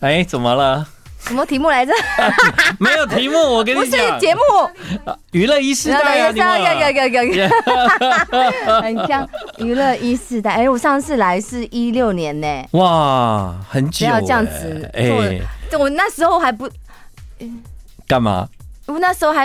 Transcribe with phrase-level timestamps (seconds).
[0.00, 0.86] 哎，怎么了？
[1.20, 1.92] 什么题目来着？
[2.78, 4.40] 没有题目，我跟你讲，不是节目，
[5.32, 6.28] 娱乐一时代啊，
[8.80, 10.52] 很像娱乐一时代。
[10.52, 15.40] 哎，我上次来是一六年呢，哇，很久，不要这样子，哎，
[15.76, 16.70] 我那时候还不
[18.06, 18.48] 干嘛？
[18.86, 19.44] 我那时候还。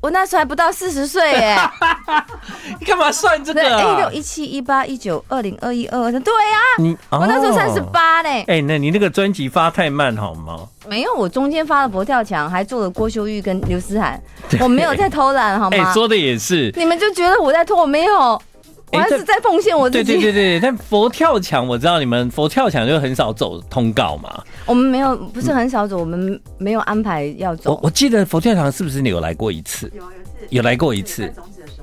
[0.00, 1.58] 我那时候还不到四十岁耶，
[2.80, 3.62] 你干嘛算这个？
[3.62, 8.28] 一六一七一八一九二零二一二二三，对呀，你我那时候三十八呢。
[8.46, 10.66] 哎，那你那个专辑发太慢好吗？
[10.88, 14.18] 没有，我中间发了佛跳墙，还做了郭秀玉跟刘思涵，
[14.60, 15.76] 我没有在偷懒好吗？
[15.76, 18.40] 哎，说的也是，你们就觉得我在偷，我没有。
[18.92, 20.04] 我还是在奉献我自己。
[20.04, 24.42] 对对对对，但佛跳墙我知道你们佛跳墙就很少走通告嘛。
[24.66, 27.72] 我们没有，不是很少走，我们没有安排要走。
[27.72, 29.90] 我我记得佛跳墙是不是你有来过一次？
[29.94, 31.32] 有有次，有来过一次。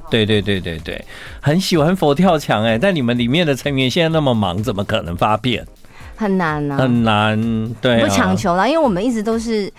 [0.09, 1.03] 对对对对对，
[1.41, 5.65] 很喜欢佛跳墙哎，但你们里面的成员现在那么忙，怎么可能发片？
[6.15, 7.75] 很难啊，很难。
[7.81, 9.71] 对，不强求啦，因为我们一直都是。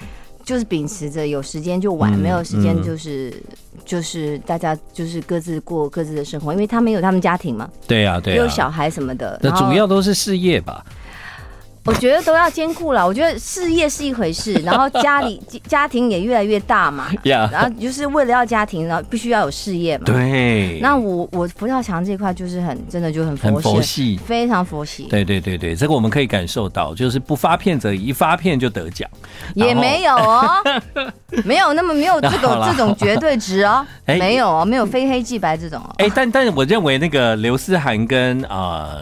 [0.44, 3.30] 就是秉持着有时间就玩，没有时间就是
[3.88, 10.84] 就是大家就是各自过各自的生活，因为他们有他们家庭嘛，对呀，对，有小孩什么的，那主要都是事业吧。
[11.84, 13.06] 我觉得都要兼顾了。
[13.06, 17.08] 我觉得事业是一回事， 然后家里家庭也越来越大嘛。
[17.22, 20.04] 然后就是为了要家庭，然后必须要有事业嘛。
[20.04, 20.78] 对。
[20.80, 25.04] 那我我佛跳墙这块就是很真的就很很佛系，非常佛系。
[25.04, 29.08] 对对对对，这个我们可以感受到，就是不发片则一发片就得奖，
[29.54, 30.50] 也没有哦，
[31.44, 35.94] 没有那么没有这种这种绝对值哦， 没有哦，没有非黑即白这种哦。
[35.98, 38.98] 哎，但但是我认为那个刘思涵跟啊。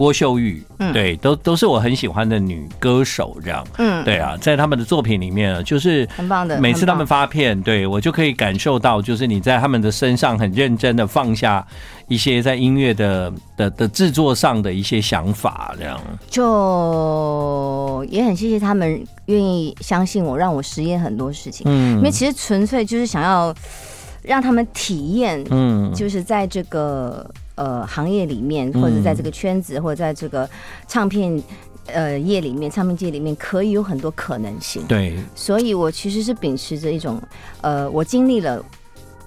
[0.00, 6.58] 郭秀玉，嗯，对，都都是我很喜欢的女歌手，这样，嗯，对啊，在他们的作品里面，就是很棒的。
[6.58, 11.62] 每次他们发片，对我就可以感受到，就是你在他们的身上很认真的放下
[12.08, 16.00] 一些在音乐的的的制作上的一些想法，这样。
[16.30, 23.54] 就也很谢谢他们愿意相信我，让我实验很多事情，嗯，因为其实纯粹就是想要
[24.22, 27.30] 让他们体验，嗯，就是在这个。
[27.60, 30.48] 呃，行业里面，或者在这个圈子，或者在这个
[30.88, 31.42] 唱片
[31.88, 34.82] 呃业里面，唱片界里面，可以有很多可能性。
[34.88, 37.20] 对，所以我其实是秉持着一种，
[37.60, 38.64] 呃，我经历了，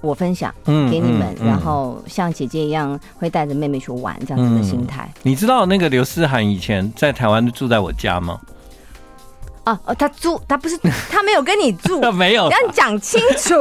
[0.00, 5.20] 我分享给你们，嗯嗯嗯、然后像姐姐一样会带着妹妹去玩这样子的心态、嗯。
[5.22, 8.40] 你知道那个刘思涵以前在台湾住在我家吗？
[9.64, 10.76] 哦哦，他住，他不是，
[11.08, 13.54] 他没有跟你住， 没有，要讲清楚。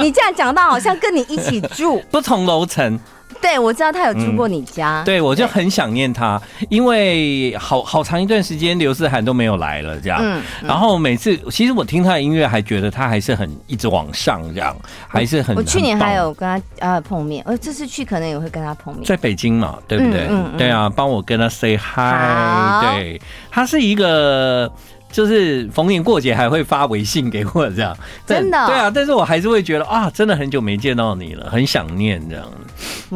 [0.00, 2.98] 你这样讲到好像跟你一起住， 不同楼层。
[3.40, 5.02] 对，我知道他有住过你家。
[5.02, 10.18] 嗯、对，我就很想念他，因为好好长一段时间刘思涵都没有来了，这样。
[10.20, 10.42] 嗯。
[10.62, 14.74] 嗯，然后每次，其实我听他的音乐，还觉得他还是很一直往上，这样
[15.06, 15.54] 还是很。
[15.54, 19.04] 我去年还有跟他呃碰面，呃，这次去可能也会跟他碰面。
[19.04, 20.26] 在北京嘛，对不对？
[20.28, 22.82] 嗯，嗯，对啊，帮我跟他 say hi。
[22.82, 23.20] 对，
[23.50, 24.72] 他是一个。
[25.16, 27.96] 就是逢年过节还会发微信给我这样，
[28.26, 32.44] 真的对啊，但是我还是会觉得啊，真的很久没见到你了，很想念这样。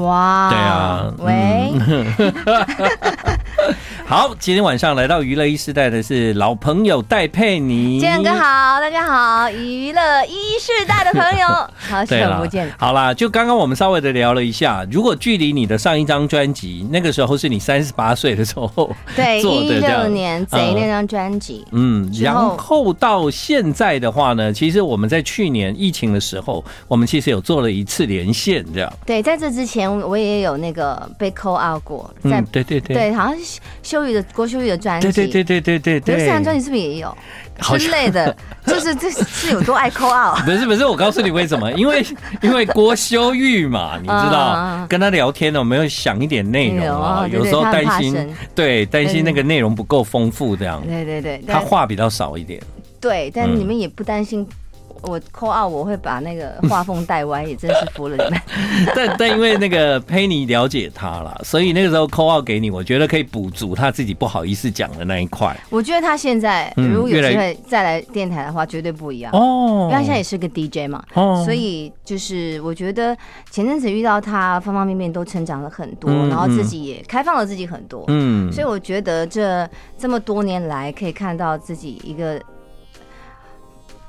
[0.02, 1.74] 哇，对啊，喂。
[1.86, 2.06] 嗯
[4.06, 8.00] 好，今天晚上来到娱乐一世代的是老朋友戴佩妮。
[8.00, 11.46] 建哥好，大家好，娱乐一世代的朋友，
[11.78, 12.68] 好久不见。
[12.76, 21.89] 好啦，就刚刚我们稍微的聊了一下，如果距离你的上一张专辑，那个时候是你三十八岁的时候， 对，一六年贼那张专辑，嗯，
[22.20, 28.92] 然后到现在的话呢，其实我们在去年疫情的时候，我们其实有做了一次连线，这样。
[29.06, 33.60] 对，在这之前我也有那个被 call out 过，在对对对，对，好像是。
[33.82, 37.16] 秀玉的郭修玉的专辑，对对对对对对对，刘思涵专辑是不是也有
[37.78, 38.34] 之类的？
[38.66, 40.44] 就是这是有多爱 call out？
[40.44, 41.72] 不是不是，我告诉你为什么？
[41.72, 42.04] 因为
[42.42, 50.82] 因为郭修玉嘛，你知道，跟他聊天呢，我们要想一点内容啊，有时候担心，对，担心那个内容不够丰富这样。
[50.86, 52.60] 对对对，他话比较少一点。
[53.00, 54.44] 对，但你们也不担心。
[55.02, 58.40] 我 call out 我会把那个画风带歪，也真是服了你们。
[58.94, 65.56] 但但因为那个佩妮了解他了，所以那个时候 call out 给你，我觉得可以补足他自己不好意思讲的那一块。
[65.70, 73.16] 我觉得他现在如果有机会再来电台的话，绝对不一样哦，因为他现在也是个 DJ 嘛，哦，所以就是我觉得
[73.50, 82.40] 前阵子遇到他，方方面面都成长了很多，然后自己也开放了自己很多，嗯，所以我觉得这这么多年来可以看到自己一个。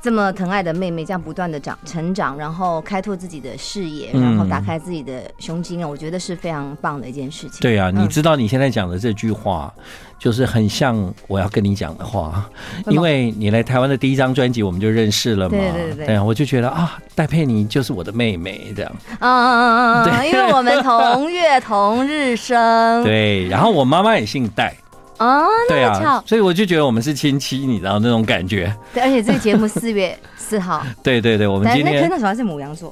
[0.01, 7.59] 这么疼爱的妹妹，这样不断的长成长，然后开拓自己的视野，然后打开自己的胸襟啊，我觉得是非常棒的一件事情。
[7.61, 9.71] 对啊，你知道你现在讲的这句话，
[10.17, 12.49] 就是很像我要跟你讲的话，
[12.87, 15.51] 因为你来台湾的第一张专辑我们就认识了嘛。
[15.51, 16.19] 对对对。
[16.19, 18.91] 我就觉得啊，戴佩妮就是我的妹妹这样。
[19.19, 20.05] 嗯嗯嗯嗯。
[20.05, 23.03] 对，因为我们同月同日生。
[23.05, 24.75] 对，然后我妈妈也姓戴。
[25.21, 28.75] 哦，对啊，所以我就觉得我们是亲戚，你知道那种感觉。
[28.91, 30.83] 对，而且这个节目四月四号。
[31.03, 32.91] 对对对，我们今天那时候还是母羊座。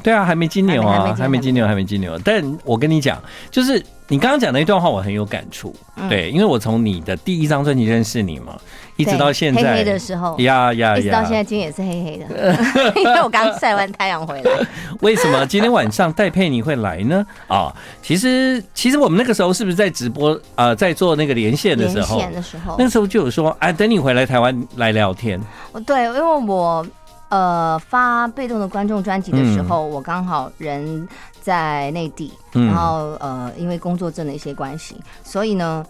[0.00, 2.16] 对啊，还没金牛啊，还没金牛，还没金牛。
[2.20, 3.20] 但我跟你讲，
[3.50, 5.74] 就是你刚刚讲那一段话，我很有感触。
[6.08, 8.56] 对，因为我从你的第一张专辑认识你嘛，
[8.98, 14.52] 一直到现在黑黑的时候，呀呀呀，一直到现在，今天也是黑黑的， 因为我刚晒完太阳回来。
[15.00, 17.24] 为什么今天晚上戴佩妮会来呢？
[17.46, 17.72] 啊，
[18.02, 22.18] 其实其实我们那个时候是不是在直播啊，在做那个连线的时候？
[22.18, 25.40] 连线的时候，那时候就有说，哎，等你回来台湾来聊天。
[25.86, 26.84] 对，因为我。
[27.30, 31.06] 呃，发被动的观众专辑的时候，嗯、我刚好人
[31.42, 35.84] 在内地，嗯、然后呃，因为工作证的一些关系，所以呢，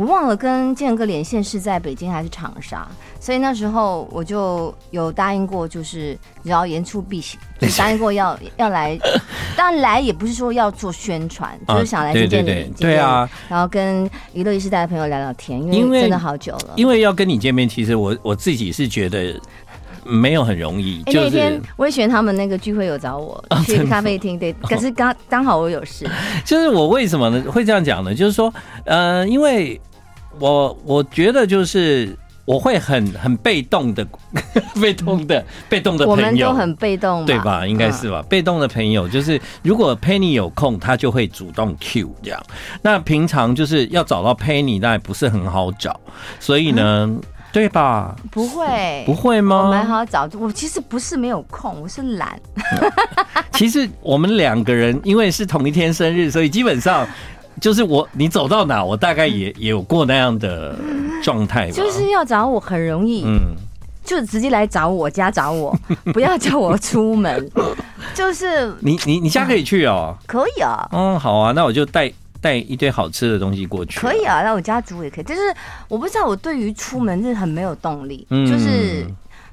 [0.00, 2.88] 我忘了跟建哥连线是在北京还是长沙，
[3.20, 8.98] 所以那时候我就有答应过，就是只要言出必行，就答应过要要来，
[9.54, 19.38] 当然来也不是说要做宣传，就是想来见见你，对，对，对，对啊，然后跟娱乐一时代的朋友聊聊天，因为真的好久了，因为要跟你见面，其实我我自己是觉得。
[20.02, 21.02] 没有很容易。
[21.04, 26.08] 欸、那天威璇他们那个聚会有找我 去咖啡厅，对，可是刚刚好我有事。
[26.42, 28.14] 就是我为什么呢会这样讲呢？
[28.14, 28.52] 就是说，
[28.86, 29.78] 呃，因为
[30.38, 34.06] 我我觉得就是我会很很 被动的，
[34.80, 37.66] 被动的，被动的朋友，我们都很被动，对吧？
[37.66, 38.20] 应该是吧？
[38.20, 42.42] 嗯、被动的朋友就是，如果 Penny 有空，他就会主动 Q 这样。
[42.82, 45.98] 那平常就是要找到 Penny，那也不是很好找，
[46.38, 47.06] 所以呢。
[47.06, 47.20] 嗯
[47.52, 48.14] 对吧？
[48.30, 49.64] 不会，不会吗？
[49.64, 52.40] 我蛮好找，我其实不是没有空，我是懒。
[53.50, 57.04] 其实我们两个人因为是同一天生日，所以基本上
[57.60, 60.74] 就是我你走到哪，我大概也 也有过那样的
[61.22, 61.70] 状态。
[61.70, 63.54] 就是要找我很容易，嗯，
[64.04, 65.76] 就直接来找我家找我，
[66.12, 67.50] 不要叫我出门。
[68.14, 70.88] 就是你你你家可以去哦，可以啊。
[70.92, 72.12] 嗯，好啊，那我就带。
[72.42, 75.24] 带一堆好吃的东西过去，可以啊，那我家煮也可以。
[75.24, 75.42] 就是
[75.88, 79.06] 我不知道，我对于出门是很没有动力，嗯、就是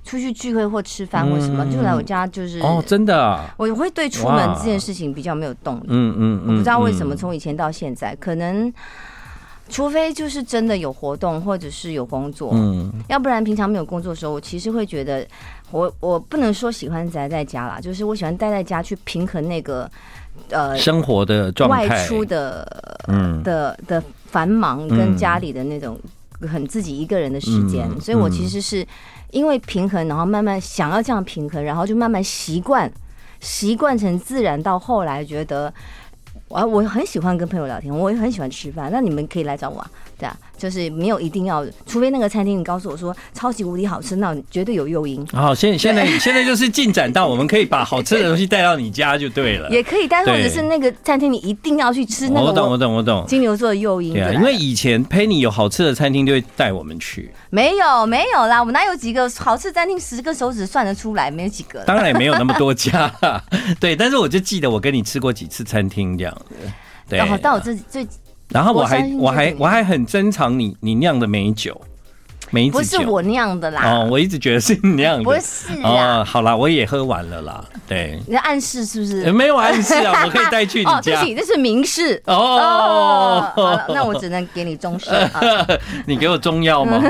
[0.08, 5.88] 出去聚会或吃饭或什么，嗯、就来我家就是哦，真的、啊，我会对出门这件事情比较没有动力。
[5.90, 8.74] 嗯嗯，我不知道为什么，从以前到现在，可能
[9.70, 15.28] 除非就是真的有活动或者是有工作，嗯，要不然平常没有工作的时候，我其实会觉得
[15.72, 19.90] 我我不能说喜欢宅在家啦，就是我喜欢待在家去平衡那个。
[20.50, 22.64] 呃，生活的状态，外出的，
[23.08, 26.00] 嗯，的的繁忙跟家里的那种
[26.42, 28.86] 很自己一个人的时间，嗯、所以我其实是
[29.32, 32.92] 因为平衡，然后慢慢想要这样平衡，然后就慢慢习惯，
[33.40, 35.74] 习惯成自然，到后来觉得，
[36.48, 39.92] 我我很喜欢跟朋友聊天，我也很喜欢吃饭，那你们可以来找我啊。
[40.18, 45.26] 对啊，就是没有一定要，除非那个餐厅你告诉我说超级无敌好吃，那绝对有诱因。
[45.28, 49.70] 好，现现在现在就是进展到我们可以把好吃的东西带到你家就对了。
[49.70, 52.48] 也可以，但是或者是那个餐厅你一定要去吃那个。
[52.48, 53.26] 我懂，我懂，我懂。
[53.28, 54.14] 金牛座的诱因。
[54.14, 57.32] 对啊，因为以前陪你有好吃的餐厅就会带我们去。
[57.50, 61.84] 没有，没有啦，我们哪有几个好吃的餐厅，十个手指算得出来，没有几个。
[61.86, 63.14] 当然也没有那么多家，
[63.80, 63.96] 对。
[63.96, 66.56] 但是我就记得我跟你吃过几次餐厅这样子。
[67.08, 67.20] 对。
[67.20, 68.08] 然后到我这最。
[68.50, 71.80] 然后我还我还我还很珍藏你你酿的美酒，
[72.52, 72.98] 梅子酒。
[72.98, 73.82] 不是我酿的啦。
[73.86, 75.24] 哦，我一直觉得是你酿的。
[75.24, 76.20] 不是啊。
[76.20, 77.64] 哦，好啦，我也喝完了啦。
[77.88, 78.20] 对。
[78.26, 79.32] 你在暗示是不是？
[79.34, 80.92] 没有暗示啊， 我可以带去你家。
[80.92, 82.22] 哦，对不起，这是明示。
[82.26, 83.52] 哦。
[83.54, 85.10] 好了，那我只能给你中式。
[86.08, 87.04] 你给我中药吗？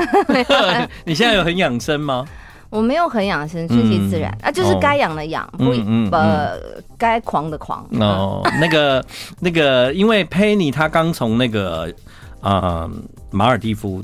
[1.04, 2.26] 你现在有很养生吗？
[2.70, 5.70] 我没有很养生，顺其自然啊，就是该养的养，不
[6.14, 6.58] 呃
[6.98, 7.86] 该狂的狂。
[7.92, 9.04] 哦，那个
[9.40, 11.92] 那个，因为佩妮她刚从那个
[12.40, 12.88] 啊
[13.30, 14.02] 马尔地夫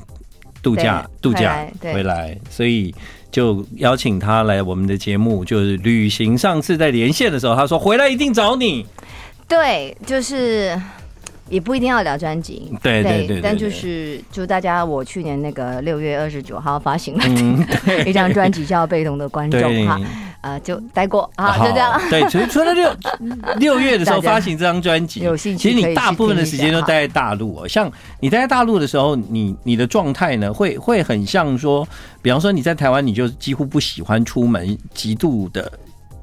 [0.63, 2.93] 度假度假回来，所以
[3.29, 6.37] 就邀请她来我们的节目，就是旅行。
[6.37, 8.85] 上次在连线的时候，她说回来一定找你。
[9.47, 10.79] 对，就是。
[11.49, 17.23] 也不一定要聊专辑，对对对，但就是就大家，我去年那个六月二十九号发行了
[18.05, 20.01] 一张专辑叫《被动的观众》哈，
[20.41, 22.01] 啊，就待过啊，就这样。
[22.09, 22.89] 对，除除了六
[23.59, 27.67] 六月的时候发行这张专辑，有兴趣，其实你大部分的时间都待在大陆哦。
[27.67, 31.87] 像你待在大陆的时候，你你的状态呢，会会很像说，
[32.23, 35.71] 比方说你在台湾，你就几乎不喜欢出门，极度的。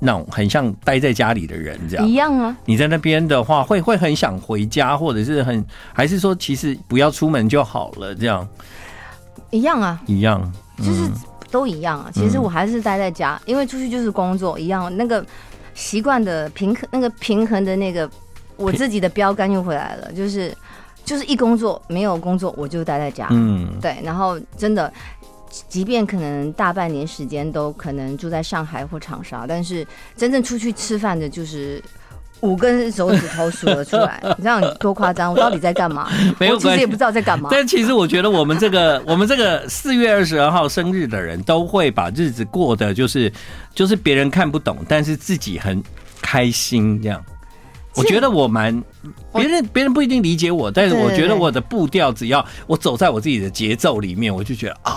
[0.05, 2.57] 那种很像待在家里的人这样，一样啊。
[2.65, 8.47] 你在那边的话，会会很想回家，或者是很还是说，其实不要出门就好了，这样。
[9.51, 11.09] 一样啊，一样，就是
[11.53, 12.11] 都一样啊。
[12.13, 14.95] 其实我还是待在家，因为出去就是工作一样。
[14.97, 15.25] 那个
[15.73, 18.11] 习惯的平衡，那个平衡的那个
[18.57, 20.53] 我自己的标杆又回来了，就是
[21.05, 23.29] 就是一工作没有工作，我就待在家。
[23.31, 24.93] 嗯，对，然后真的。
[25.69, 31.83] 即便可能大半年时间都可能住在上海或长沙，但是真正出去吃饭的，就是
[32.41, 35.31] 五根手指头数了出来，你知道你多夸张？
[35.31, 36.11] 我到底在干嘛？
[36.41, 37.51] 没有，其实也不知道在干嘛。
[37.53, 43.31] 但其实我觉得我们这个我们这个四月二十二号生日的人都会把日子过得就是
[43.75, 45.83] 就是别人看不懂，但是自己很
[46.23, 47.23] 开心这样。
[47.95, 48.83] 我觉得我蛮
[49.35, 54.97] 别人别人不一定理解我，但是我觉得我的步调只要我走在我自己的节奏里面，我就觉得啊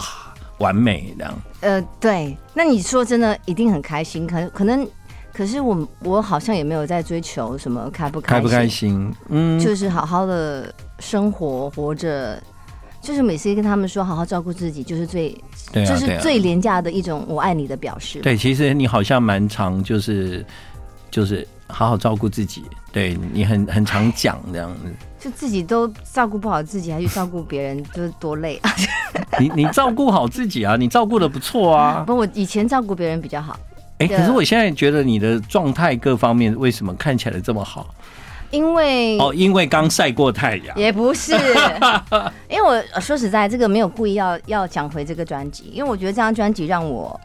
[0.59, 1.33] 完美这样。
[1.62, 4.88] 呃，对，那你说真的一定很开心，可可能。
[5.33, 12.41] 可是我我好像也没有在追求什么开不开心，开不开心，嗯，就是好好的生活活着，
[13.01, 15.38] 就是每次跟他们说好好照顾自己，就是最，
[15.74, 18.21] 对啊，就是最廉价的一种我爱你的表示。
[18.21, 20.45] 对，其实你好像蛮常就是
[21.12, 28.72] 就是好好照顾自己，对你很很常讲这样子， 就自己都照顾不好自己，还去照顾别人，就是多累啊！
[29.39, 32.03] 你你照顾好自己啊，你照顾的不错啊。
[32.07, 33.60] 不，我以前照顾别人比较好。
[33.98, 37.88] 哎、欸，可是我现在觉得你的状态各方面为什么看起来这么好？
[38.51, 40.77] 因为哦，因为刚晒过太阳。
[40.77, 41.34] 也不是，
[42.48, 47.19] 因为我说实在，这个没有故意要要讲回这个专辑，因为我觉得这张专辑让我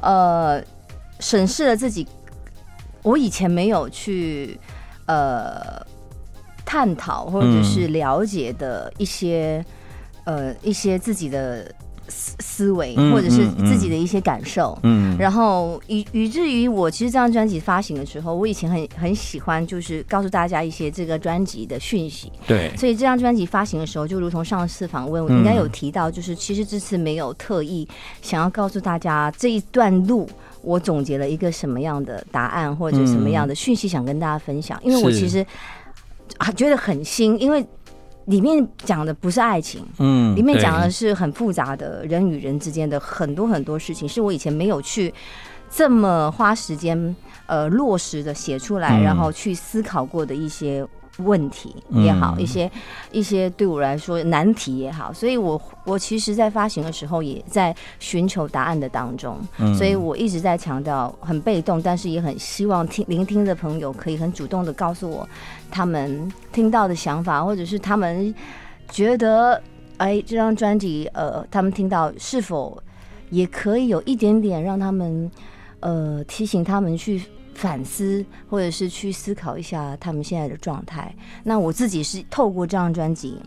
[0.00, 0.60] 呃
[1.20, 2.08] 审视了自己，
[3.04, 4.58] 我以前没有去
[5.06, 5.80] 呃
[6.66, 9.64] 探讨或者是了解的一些、
[10.24, 11.72] 嗯、呃一些自己的。
[12.06, 27.88] 思思维，或者是自己的一些感受，嗯，然后以以至于我其实这张专辑发行的时候，我以前很很喜欢，就是告诉大家一些这个专辑的讯息，对，所以这张专辑发行的时候，就如同上次访问，我应该有提到，就是其实这次没有特意
[28.20, 30.28] 想要告诉大家这一段路，
[30.64, 35.44] 我总结了一个什么样的答案，或者什么样的讯息想跟大家分享，因为我其实
[36.38, 37.64] 啊觉得很新，因为。
[38.26, 45.12] 里面讲的不是爱情，嗯，里面讲的是很复杂的人与人之间的很多很多事情，是我以前没有去
[45.68, 50.82] 这么花时间呃落实的写出来，然后去思考过的一些。
[51.18, 52.70] 问题也好，一些
[53.12, 59.38] 一些对我来说难题也好，所以我我其实，在发行的时候也在寻求答案的当中，
[59.76, 65.28] 所以我一直在强调很被动，但是也很希望听聆听的朋友可以很主动的告诉我
[65.70, 68.34] 他们听到的想法，或者是他们
[68.90, 69.62] 觉得
[69.98, 72.76] 哎，这张专辑呃，他们听到是否
[73.30, 75.30] 也可以有一点点让他们
[75.78, 77.22] 呃提醒他们去。
[77.54, 81.14] 反思，或者是去思考一下他们现在的状态。
[81.42, 83.38] 那我自己是透过这张专辑，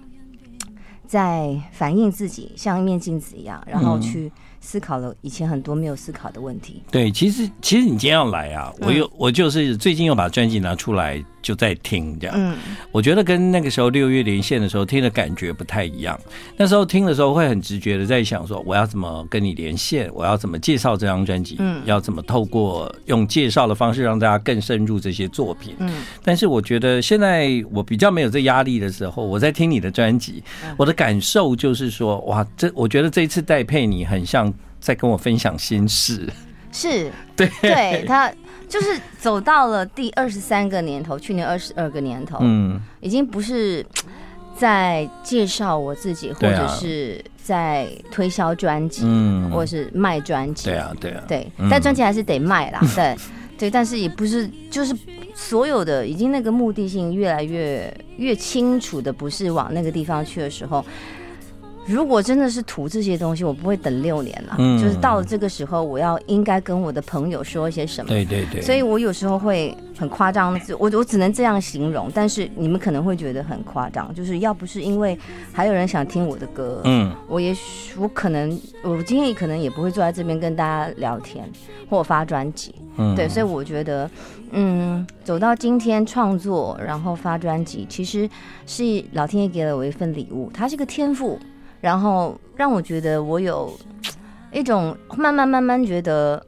[1.05, 6.81] 在反映自己，像一面镜子一样，然后去思考了以前很多没有思考的问题。
[6.91, 11.23] 对，其实其实你今天要来啊，我又我就是最近又把专辑拿出来。
[11.48, 12.58] 就在听这样，嗯，
[12.92, 16.20] 我觉得跟那个时候六月连线的时候听的感觉不太一样。
[16.58, 25.89] 那时候听的时候会很直觉的在想说，我要怎么跟你连线，我要怎么介绍这张专辑，嗯，要怎么透过用介绍的方式让大家更深入这些作品，嗯。
[26.22, 30.44] 但是我觉得现在我比较没有这压力的时候，我在听你的专辑，
[30.75, 36.27] 我的感受就是说，哇，这我觉得这一次戴佩妮很像在跟我分享心事，
[36.74, 37.10] 是。
[37.38, 38.30] 对，对他。
[38.67, 43.86] 就是走到了第二十三个年头，去年二十二个年头，嗯，已经不是
[44.57, 53.15] 在介绍我自己，或者是在推销专辑，嗯，或者是卖专辑，对啊，对啊，对，但专辑还是得卖啦， 对，
[53.57, 54.95] 对，但是也不是，就是
[55.33, 60.83] 所有的已经那个目的性越来越越清楚的，不是往那个地方去的时候。
[61.88, 64.56] 如果真的是图这些东西，我不会等六年了。
[64.60, 68.10] 嗯，就是到了这个时候，我要应该跟我的朋友说一些什么。
[68.10, 68.62] 对对对。
[68.62, 72.12] 所以我有时候会很夸张，我我只能这样形容。
[72.13, 75.17] 但是你们可能会觉得很夸张，就是要不是因为
[75.53, 81.50] 还有人想听我的歌，嗯，我也许我可能我今天可能也不会坐在这边跟大家聊天
[81.89, 82.75] 或发专辑。
[82.98, 84.10] 嗯，对，所以我觉得，
[84.51, 88.29] 嗯，走到今天创作然后发专辑，其实
[88.65, 91.39] 是老天爷给了我一份礼物，它是个天赋。
[91.79, 93.77] 然后让我觉得我有
[94.51, 96.46] 一种慢慢慢慢觉得，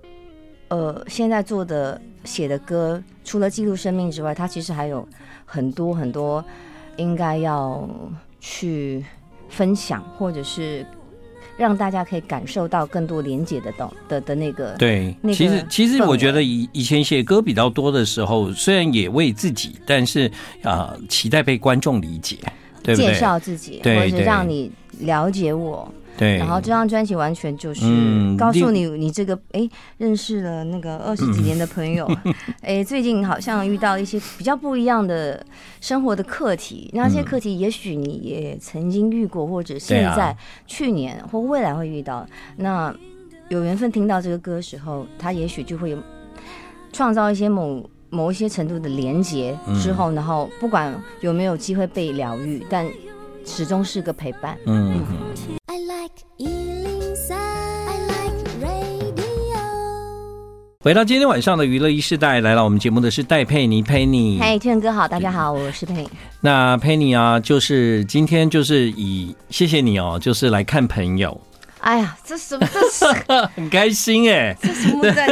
[0.70, 5.08] 呃，现在做的写的歌，除了记录生命之外，它其实还有
[5.46, 6.44] 很多很多
[6.98, 7.88] 应该要
[8.40, 9.06] 去
[9.50, 10.86] 分享，或者是
[11.58, 14.74] 让大家可以感受到更多连接的的的的那个。
[14.78, 20.28] 对，其实其实我觉得以以前写歌比较多的时候，虽然也为自己，但是
[20.64, 22.38] 啊、呃，期待被观众理解，
[22.84, 23.06] 对对？
[23.08, 24.72] 介绍自己，或者是让你。
[25.04, 27.86] 了解我，对，然后这张专辑完全就是
[28.38, 32.06] 告诉你，你这个哎、嗯，认识了那个二十几年的朋友，
[32.60, 35.42] 哎、嗯，最近好像遇到一些比较不一样的
[35.80, 40.36] 生活的课题，那些课题也许你也曾经遇过，或者现在、
[40.68, 42.28] 去年或未来会遇到。
[42.58, 42.94] 那
[43.48, 45.96] 有缘分听到这个歌的时候，他也许就会
[46.92, 52.88] 创造一些某某一些程度的连接之后，嗯、然后不管有没有机会被疗愈，但
[53.46, 54.58] 始终是个陪伴。
[54.66, 55.02] 嗯。
[60.82, 64.40] 回到今天晚上的娱乐一世代，来到我们节目的是戴佩妮佩妮。
[64.40, 66.10] 嗨，天哥好，大家好，我是佩妮。
[66.40, 71.40] 那佩妮啊，就是今天就是以谢谢你哦，就是来看朋友。
[71.82, 72.68] 哎呀，这什么？
[72.74, 73.06] 这是
[73.56, 74.56] 很开心哎！
[74.62, 75.26] 这什么的？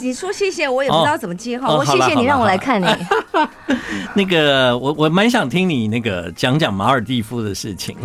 [0.00, 1.68] 你你说谢谢，我也不知道怎么接哈。
[1.68, 2.86] 哦、我谢谢你让我来看你。
[4.14, 7.96] 那个，我我蛮想听你那个讲讲马尔蒂夫的事情。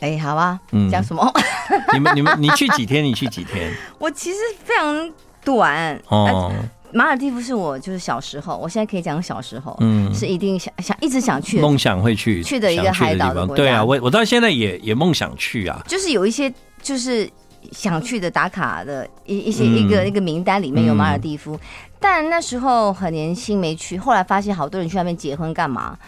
[0.00, 1.32] 哎，好吧，嗯，讲什么？
[1.92, 3.04] 你们你们你去几天？
[3.04, 3.72] 你去几天？
[3.98, 5.10] 我其实非常。
[5.44, 6.50] 短哦，
[6.90, 13.62] 马尔蒂夫是我就是小时候，我现在可以讲小时候，嗯，是一定想想一直想去梦想会去去的一个海岛的国家。
[13.62, 16.50] 对啊，我我到现在也也梦想去啊，就是有一些
[16.84, 17.28] 就是
[17.72, 21.58] 想去的打卡的一一些一个一个名单里面有马尔蒂夫，
[21.98, 25.98] 但那时候很年轻没去，后来发现好多人去那边结婚干嘛，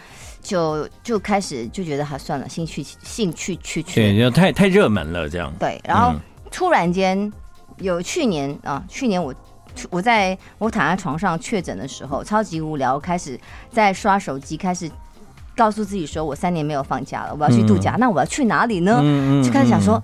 [0.41, 5.51] 就就开始就觉得还算了，兴趣兴趣去去，对，就太太热门了这样。
[5.59, 6.13] 对，然后
[6.49, 7.29] 突然间。
[7.79, 9.31] 有去年啊，去年我
[9.91, 14.89] 我在我躺在床上确诊的时候，超级无聊，开始在刷手机，开始
[15.55, 18.99] 告诉自己说，我三年没有放假了，我要去度假，嗯、那我要去哪里呢？
[19.03, 20.03] 嗯、就开始想说，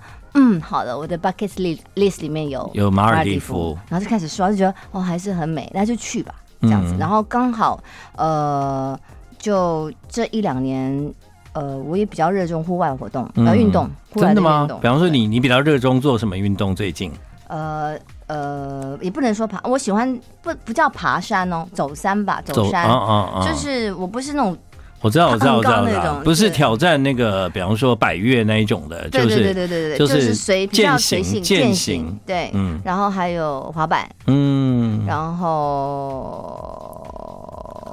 [0.60, 6.94] 好的，我的 bucket list list 里面有有马尔地夫，然后就开始刷，就觉得哦还是很美，那就去吧，这样子。
[6.94, 7.82] 嗯、然后刚好
[8.16, 8.98] 呃，
[9.38, 11.12] 就这一两年，
[11.52, 14.34] 呃，我也比较热衷户外活动，呃，运动，户外的运动。
[14.34, 14.68] 真的吗？
[14.80, 16.74] 比方说你你比较热衷做什么运动？
[16.74, 17.12] 最近？
[17.46, 22.88] 呃呃，也不能说爬，我喜欢不不叫爬山哦，走山吧，走山，
[23.44, 24.56] 就是我不是那种，
[25.04, 37.06] 我知道我知道我知道那种，不是挑战那个，比方说百越那一种的，就是对对对对对，就是随比较随性健行，对，嗯，然后还有滑板，嗯，然后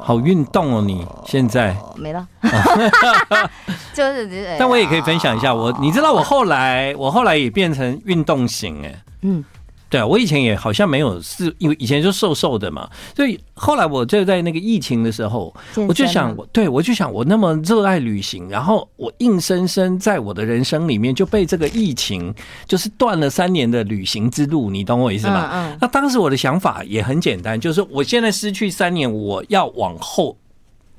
[0.01, 1.75] 好运动哦，你现在。
[1.97, 2.25] 没了，
[3.93, 9.03] 就是，但我也可以分享一下，我你知道我后来我后来也变成运动型哎。
[9.23, 9.43] 嗯，
[9.91, 15.53] 对啊，我以前也好像没有，是因为以前就瘦瘦的嘛，所以后来我就在那个疫情的时候，
[15.87, 22.33] 我就想，对，我就想，我那么热爱旅行，然后我硬生生在我的人生里面就被这个疫情
[22.65, 25.49] 就是断了三年的旅行之路，你懂我意思吗？
[25.51, 25.77] 嗯嗯。
[25.81, 30.37] 那当时我的想法也很简单，就是我现在失去三年，我要往后。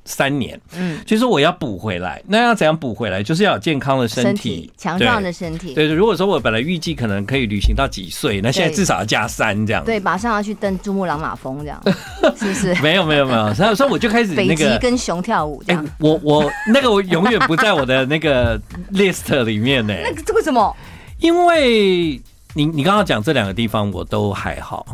[0.04, 3.22] 三年，嗯，就是我要补回来，那要怎样补回来？
[3.22, 5.74] 就是要有健康的身体，强壮的身体。
[5.74, 9.84] 对对，如果说我本来预计可能可以旅行到几岁，那现在至少要加三这样。
[9.84, 11.80] 对，马上要去登珠穆朗玛峰这样，
[12.36, 12.74] 是不是？
[12.82, 15.86] 没有没有没有，所以说我就开始 那个跟熊跳舞这样。
[15.98, 18.60] 我我那个我永远不在我的那个
[18.92, 19.94] list 里面呢。
[20.02, 20.76] 那个这个什么？
[21.20, 22.20] 因为
[22.54, 24.84] 你你刚刚讲这两个地方我都还好。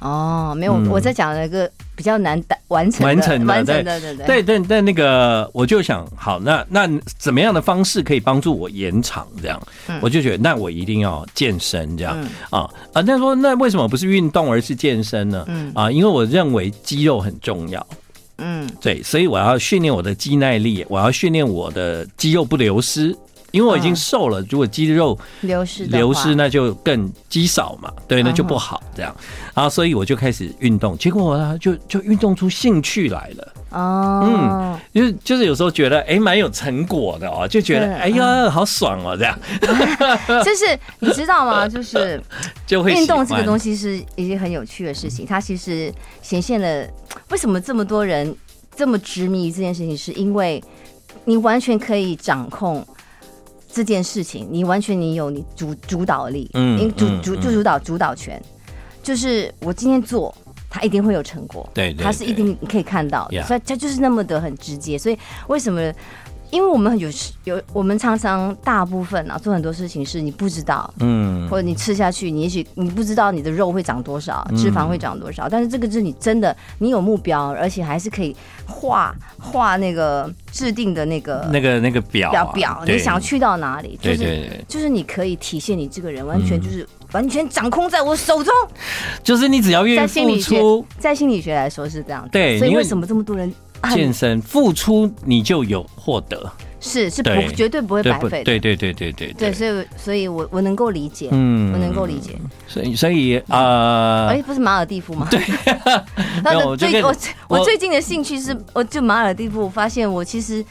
[0.00, 9.60] 哦，没有，我在讲一个比较难完成完成完成的，对对对对，但那个我就想，好，那那怎么样的方式可以帮助我延长这样？
[10.00, 12.16] 我就觉得，那我一定要健身这样
[12.50, 13.02] 啊啊！
[13.02, 15.44] 那说那为什么不是运动而是健身呢？
[15.74, 17.84] 啊，因为我认为肌肉很重要，
[18.36, 23.16] 嗯，对，所以我要训练我的肌耐力，我要训练我的肌肉不流失。
[23.50, 29.14] 因为我已经瘦了，如果肌肉流失流失，那就更肌少嘛，对，那就不好这样。
[29.54, 33.52] 然后所以我就开始运动，结果呢，就就运动出兴趣来了。
[33.70, 39.38] 哦，嗯，就是就是有时候觉得哎，蛮有成果的哦，就觉得哎呀，好爽哦，这样。
[40.44, 41.66] 就是你知道吗？
[41.68, 42.22] 就是
[42.66, 46.86] 就会运动这个东西是一件很有趣的事情，它其实显现了
[47.30, 48.34] 为什么这么多人
[48.76, 50.62] 这么执迷于这件事情，是因为
[51.24, 52.86] 你完全可以掌控。
[53.70, 58.42] 这件事情，你完全你有你主主导力，嗯，你主主就主导主导权，
[59.02, 60.34] 就是我今天做，
[60.70, 65.92] 它一定会有成果，对，它是一定你可以看到的，所以它就是那么的很直接，所以为什么？
[66.50, 67.08] 因为我们有
[67.44, 78.34] 有，我们常常大部分啊做很多事情是你不知道，嗯，或者你吃下去，你也许你不知道你的肉会长多少，脂肪会长多少，嗯、但是这个是你真的你有目标，而且还是可以
[78.66, 84.48] 画画那个制定的那个那个那个表、啊、表表，你想去到哪里，就是对对。
[84.48, 88.52] 对就是你可以体现你这个人完全就是、嗯、完全掌控在我手中，
[89.22, 93.52] 就是你只要愿意付出，在心理学来说是这样，对，所以为什么这么多人？
[93.92, 102.36] 健身付出，你就有获得，是是不绝对不会白费的，对对对对对对，所以所以我我能够理解，嗯，我能够理解，
[102.66, 105.26] 所以所以呃，哎，不是马尔蒂夫吗？
[105.30, 105.40] 对，
[106.42, 107.14] 那我最我
[107.48, 110.64] 我最近的兴趣是，我就马尔蒂夫，我发现我其实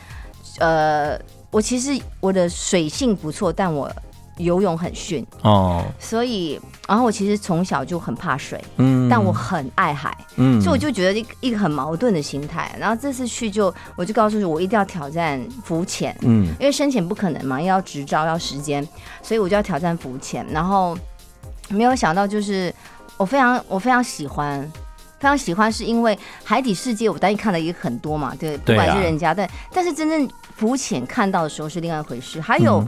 [0.60, 1.20] 呃，
[1.52, 3.92] 我其实我的水性不错，但我
[4.38, 12.74] 游泳很逊哦，所以然后我其实从小就很怕水，嗯，但我很爱海，嗯，所以我就觉得一个一个很矛盾的心态。
[12.80, 18.88] 然后这次去就我就告诉你，我一定要挑战浮潜，嗯，因为深潜不可能嘛，要执照要时间，
[19.22, 20.46] 所以我就要挑战浮潜。
[20.52, 20.98] 然后
[21.70, 22.74] 没有想到就是
[23.18, 24.62] 我非常我非常喜欢，
[25.20, 32.40] 非常喜欢，是因为海底世界我当然看了也很多嘛，对，不管是人家，但但是真正浮潜看到的时候是另外一回事。
[32.40, 32.82] 还有，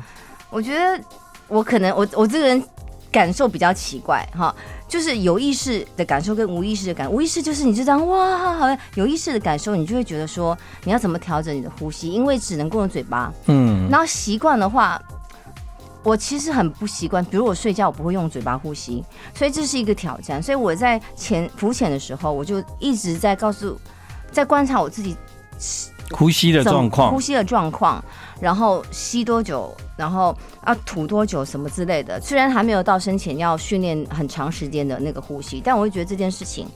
[0.50, 1.04] 我觉得。
[1.50, 2.64] 我可能我我这个人
[3.12, 4.56] 感受比较奇怪哈，
[4.88, 15.02] 就是有意识的感受跟无意识的感，无意识就是你就这样哇，好像有意识的感受，你就会觉得说你要怎么调整你的呼吸，因为只能够用嘴巴，嗯，然后习惯的话，
[16.04, 23.76] 我其实很不习惯，比如我睡觉我不会用嘴巴呼吸，所以这是一个挑战，所以我在潜浮潜的时候，我就一直在告诉，
[24.32, 25.18] 在观察我自己。
[26.12, 28.04] 呼吸的状况，呼吸的状况，
[28.42, 32.20] 然后吸多久，然后要吐多久，什么之类的。
[32.22, 36.68] 虽然还没有到生前要训练很长时间的那个呼吸，但我会觉得这件事情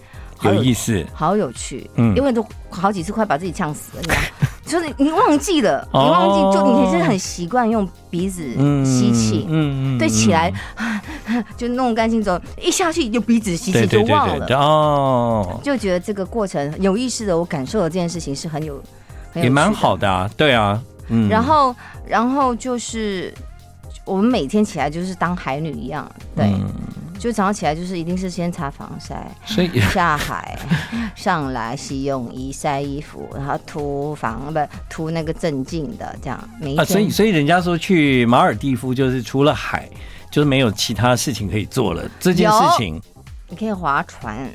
[0.41, 1.89] 有，有意思，好有趣。
[1.95, 4.19] 嗯，因为都好几次快把自己呛死了，你知道
[4.65, 8.41] 就是你忘记了，你忘记，就你其实很习惯用鼻子
[8.83, 10.51] 吸气，嗯嗯，对，起来
[11.55, 18.81] 就弄干净之后，一下去就鼻子吸气就忘了，哦，就觉得这个过程有意识的，我感受了这件事情是很有。
[19.35, 20.79] 也蛮好的啊，对啊，
[21.13, 23.33] 嗯，然后，然后就是
[24.03, 26.67] 我们每天起来就是当海女一样，对，嗯、
[27.19, 30.59] 就早上起来就是一定是先擦防晒，所以 下海
[31.15, 36.81] 上来洗泳衣、晒衣服，然后涂防不涂那个镇静的这样，每一天。
[36.81, 39.87] 啊，所以所以人家说去马尔蒂夫就是除了海，
[40.31, 42.03] 就是没有其他事情可以做了。
[42.19, 43.01] 这件事情，
[43.47, 44.49] 你可以划船。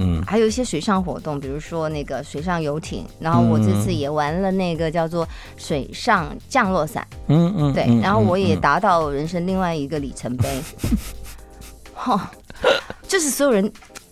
[0.00, 10.60] 嗯，还有一些水上活动，比如说那个水上游艇，然后我这次也玩了那个叫做水上降落伞，嗯嗯，对，然后我也达到人生另外一个里程碑，
[11.94, 12.30] 哈，
[13.06, 13.70] 就是所有人。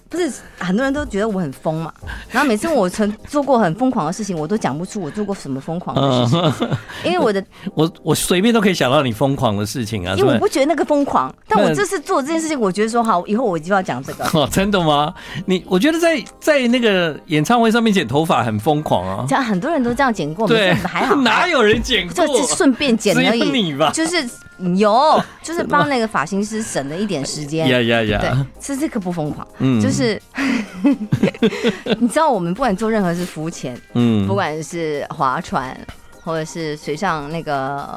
[0.09, 1.93] 不是很多人都觉得我很疯嘛，
[2.31, 6.69] 然后每次我曾做过很疯狂的事情，我都讲不出我做过什么疯狂的事情，
[7.05, 7.45] 因为我的
[7.75, 14.25] 我我随便都可以想到你疯狂的事情啊，因为我不觉得那个疯狂，但我这次做这件事情，我觉得说好，以后我就要讲这个。
[14.33, 15.13] 哦，真的吗？
[15.45, 22.27] 你我觉得在在那个演唱会上面剪头发很疯狂啊，这样很多人都这样剪过，对，还好，哪有人剪过？
[22.27, 24.29] 就顺便剪而已，你吧，就是。
[24.77, 27.69] 有， 就是帮那个发型师省了一点时间。
[27.69, 28.19] 呀呀呀！
[28.21, 30.21] 对，是这个不疯狂，嗯，就是
[32.01, 35.77] 你知道，我们不管做任何事浮潜，嗯，不管是划船
[36.25, 37.89] 或者是水上那个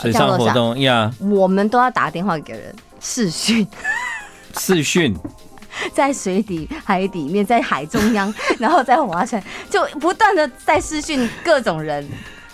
[0.00, 3.66] 水上活动呀，我们都要打电话给人视讯，
[4.58, 5.16] 视讯，
[5.94, 12.06] 在水底、海底面，在海中央，然后再划船，就不断的在视讯各种人。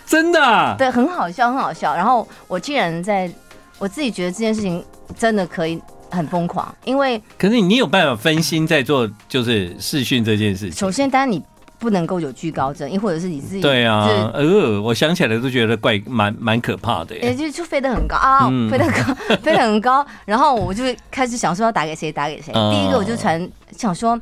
[0.09, 1.95] 真的、啊，对，很好笑，很好笑。
[1.95, 3.31] 然后我竟然在，
[3.79, 4.83] 我自己觉得这件事情
[5.19, 5.79] 真的可以
[6.11, 10.73] 很疯狂，因为可是你有办法分心在做就是试训这件事情。
[10.73, 11.43] 首先，当然你
[11.79, 20.05] 不能够有惧高症，亦或者是你自己对啊，呃，我想起来都觉得怪蛮蛮可怕的，哎，就就飞得很高啊，嗯、飞得高， 飞得很高。
[20.25, 22.51] 然后我就开始想说要打给谁，打给谁。
[22.55, 24.19] 嗯、第一个我就传想说。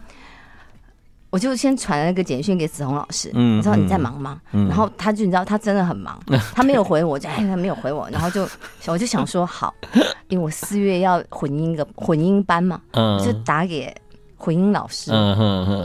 [1.31, 4.41] 我就先传了那个简讯给子红老师，你知道你在忙吗？
[4.53, 6.19] 然后他就你知道他真的很忙，
[6.55, 8.49] 他没有回我，就哎他没有回我，然后就
[8.87, 9.75] 我就想说好，
[10.29, 12.81] 因为我四月要混音个混音班嘛，
[13.25, 13.95] 就打给
[14.37, 15.11] 混音老师，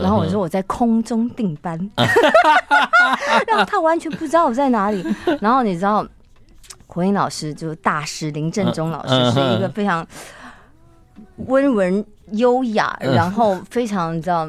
[0.00, 1.78] 然后我说我在空中订班，
[3.46, 5.04] 然后他完全不知道我在哪里，
[5.40, 6.06] 然后你知道
[6.86, 10.06] 混音老师就是大师林正中老师是一个非常
[11.48, 14.48] 温文优雅，然后非常你知道。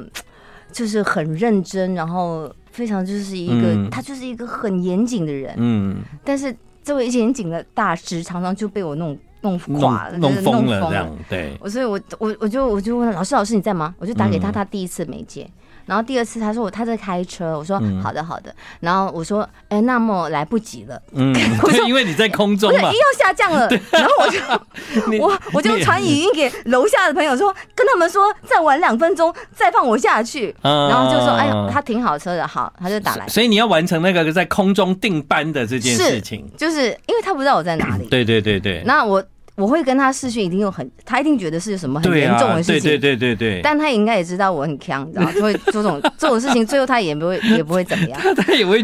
[0.73, 5.53] 就是很认真，然后非常就是一个，嗯、他就是一个很严谨的人。
[5.57, 11.09] 嗯，但是这位严谨的大师常常就被我弄弄垮了，弄疯了这样。
[11.29, 13.95] 对，我所以我我我就我就问老师，老师你在吗？
[13.99, 15.49] 我就打给他，他第一次没接。
[15.85, 21.35] 嗯然后第二次他说我他在开车，我说好的好的，然后我说哎那么来不及了，嗯，
[21.85, 39.23] 因为你在空中嘛，一要下降了， 然后我就 我我就传语音给楼下的朋友说，跟他们说再晚两分钟再放我下去，然后就说哎呀他停好车的好，他就打来，所以你要完成那个在空中定班的这件事情，就是因为他不知道我在哪里，对对对对，那我。
[39.55, 43.61] 我会跟他视讯，一定有很，他一定觉得是什么很严重的事情，对对对对对。
[43.61, 48.19] 但他应该也知道我很强，然后所以这种这种事情，最后他也不会 也不会怎么样。
[48.35, 48.83] 他也会，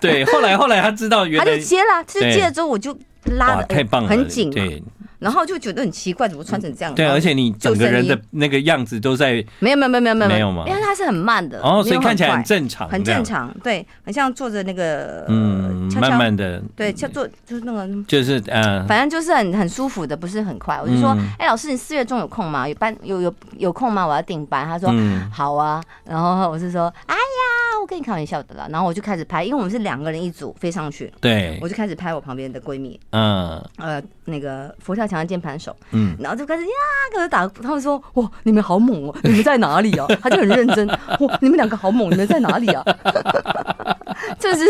[0.00, 0.24] 对。
[0.24, 4.50] 后来后来他知道原来，他就接了，他就接了之后我就拉的太棒了，很紧。
[4.50, 4.82] 对，
[5.18, 6.94] 然后就觉得很奇怪，怎么穿成这样？
[6.94, 10.64] 对，而且你整个人的那个样子都在没有没有没有没有没有没有吗？
[10.66, 20.80] 因为它是很慢的哦，所以看起来很正常，很正常，对，很像坐着那个嗯，慢慢的，对，像坐就是那个就是嗯，反正就是很很舒服的，不是很快。
[20.82, 22.68] 我就说，哎，老师，你四月中有空吗？
[22.68, 24.06] 有班有有有空吗？
[24.06, 24.66] 我要订班。
[24.66, 24.92] 他说
[25.32, 28.68] 好啊，然后我是说，哎呀，我跟你开玩笑的啦。
[28.70, 35.74] 然后我就开始拍，因为我们是两个人一组飞上去，对，我就开始拍我旁边的闺蜜，嗯，呃，那个佛跳墙的键盘手。
[35.92, 36.70] 嗯，然后就开始呀，
[37.14, 37.46] 开始打。
[37.48, 39.16] 他们说：“哇，你们好猛哦！
[39.22, 40.86] 你们在哪里啊？” 他就很认真。
[40.88, 42.10] 哇，你们两个好猛！
[42.10, 42.84] 你们在哪里啊？
[44.38, 44.64] 就是，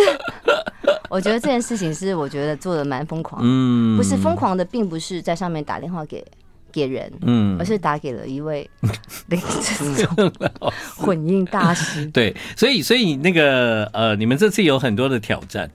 [1.08, 3.40] 我觉得这件事情是我觉得做的蛮疯狂。
[3.44, 6.24] 嗯，不是疯狂的，并不是在上面打电话给
[6.76, 8.68] 给人，嗯，而是打给了一位
[9.28, 10.32] 林志忠
[10.94, 12.04] 混音大师。
[12.08, 15.70] 对，所以所以那个呃，你们这次有很多的挑战，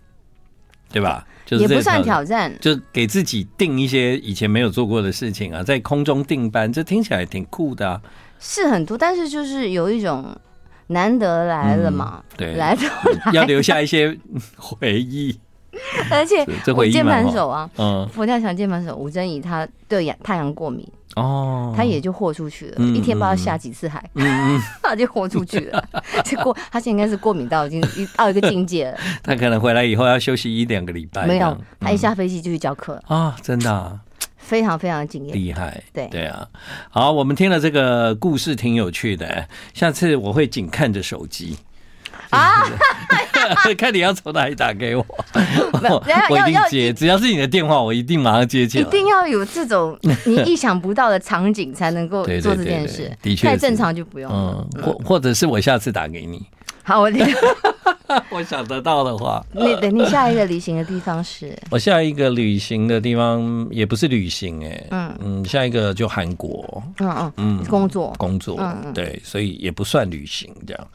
[0.91, 1.25] 对吧？
[1.49, 8.01] 也不算挑战，就给自己定一些以前没有做过的事情啊，在空中定班，这听起来挺酷的啊。
[8.39, 10.33] 是很多，但是就是有一种
[10.87, 14.17] 难得来了嘛，嗯、对，来都来要留下一些
[14.55, 15.37] 回忆。
[16.11, 20.87] 而且我键盘手啊，嗯，佛跳墙键盘手吴珍怡，他对阳太阳过敏。
[21.17, 25.83] 哦，他也就豁出去了，嗯、一天不知道下几次海，嗯嗯、 他就豁出去了。
[26.23, 27.81] 结果他现在应该是过敏到已经
[28.15, 28.97] 到一个境界了。
[29.21, 31.27] 他可能回来以后要休息一两个礼拜。
[31.27, 33.99] 没有，他一下飞机就去教课啊、哦，真的、啊，
[34.37, 35.83] 非常非常敬业，厉害。
[35.91, 36.47] 对对啊，
[36.89, 41.57] 好，我们听了这个故事挺有趣的，下次我会紧看着手机。
[42.29, 42.63] 啊！
[43.77, 45.05] 看你要从哪里打给我，
[46.29, 46.93] 我一定接。
[46.93, 48.87] 只要是你的电话，我一定马上接起来。
[48.87, 53.11] 一定要有这种你意想不到的场景，才能够做这件事。
[53.21, 54.31] 的确，太正常就不用。
[54.31, 56.45] 嗯，或或者是我下次打给你。
[56.83, 57.11] 好，我
[58.31, 61.55] 我想得到的话，你等你下一个旅行的地方是？
[61.69, 66.83] 我下一个旅行的地方也不是旅行哎，嗯嗯，下一个就韩国。
[66.99, 68.59] 嗯嗯嗯，工作工作，
[68.93, 70.87] 对，所以也不算旅行这样。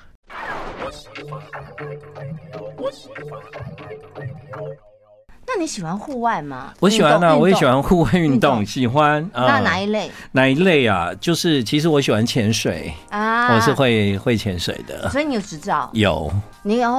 [5.48, 6.74] 那你喜欢户外吗？
[6.80, 9.28] 我喜欢啊，我也喜欢户外运动，喜欢。
[9.32, 10.10] 那哪一类？
[10.32, 11.10] 哪一类啊？
[11.20, 15.08] 就是其实我喜欢潜水啊，我是会会潜水的。
[15.10, 15.88] 所以你有执照？
[15.92, 16.30] 有。
[16.62, 16.90] 你有？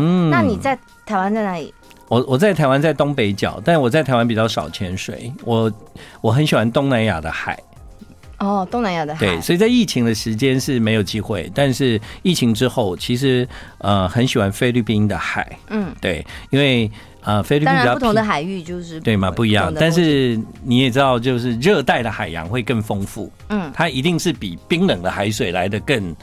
[0.00, 0.30] 嗯。
[0.30, 1.72] 那你在台湾在哪里？
[2.08, 5.32] 我我在台湾在东北角，但我在台湾比较少潜水。
[5.44, 5.70] 我
[6.20, 7.58] 我很喜欢东南亚的海。
[8.42, 9.20] 哦，东南亚的海。
[9.24, 15.56] 对，所以在疫情的时间是没有机会，但是疫情之后，其实呃很喜欢菲律宾的海。
[15.68, 16.90] 嗯，对，因为
[17.22, 23.30] 呃菲律宾比较不同的海域就是对嘛不一样，但是你也知道，就是热带的海洋会更丰富。
[23.48, 26.16] 嗯，它一定是比冰冷的海水来的更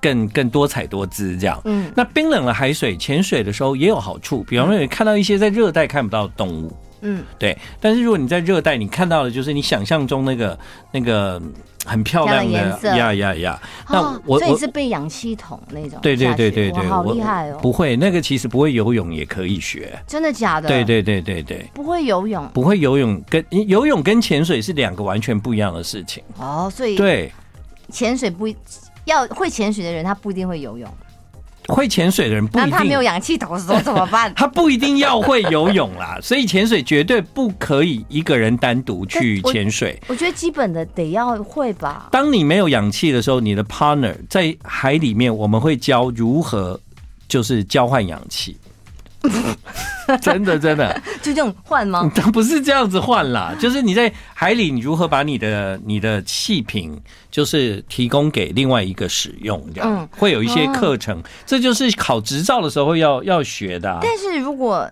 [0.00, 1.60] 更更多彩多姿这样。
[1.66, 6.74] 嗯，那冰冷的海水潜水的时候也有好处，比方说你看到一些在热带看不到的动物。
[7.00, 7.56] 嗯，对。
[7.80, 10.58] 但是如果你在热带，你看到的就是你想象中那个
[10.92, 11.40] 那个
[11.84, 13.62] 很漂亮的颜色呀呀呀。
[13.88, 15.98] 那我所以是被氧气桶那种。
[16.02, 17.58] 对对对对对，好厉害哦！
[17.60, 19.98] 不会，那个其实不会游泳也可以学。
[20.06, 20.68] 真的假的？
[20.68, 26.22] 对对对对对，不会游泳，不会游泳跟游泳跟潜水是两个完全不一样的事情。
[26.38, 27.32] 哦，所以对
[27.90, 28.48] 潜水不
[29.04, 30.92] 要会潜水的人，他不一定会游泳。
[31.68, 34.32] 会潜水的人不一定，那他没有氧气筒的时候怎么办？
[34.36, 40.00] 他不一定要会游泳啦， 所以潜水绝对不可以一个人单独去潜水。
[40.08, 42.08] 我觉得基本的得要会吧。
[42.12, 46.78] 当你没有氧气的时候，你的 partner 在海里面，我们会教如何
[47.28, 48.56] 就是交换氧气。
[50.20, 52.08] 真 的真的， 就这种换吗？
[52.32, 56.96] 不是这样子换啦，就是你在海里，你如何把你的你的气瓶，
[57.30, 63.98] 就是提供给另外一个使用，这样会有一些课程，这就是考执照的时候要要学的。
[64.00, 64.88] 但是如果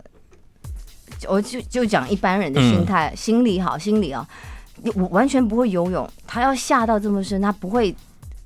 [1.29, 4.27] 我就就讲一般人的心态，心理好，心理啊，
[4.95, 7.95] 我完全不会游泳，他要下到这么深，他不会